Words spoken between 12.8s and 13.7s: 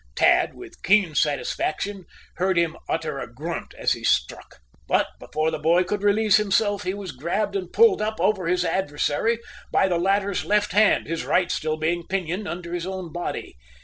own body.